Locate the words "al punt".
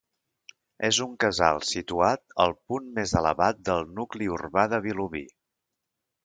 2.45-2.87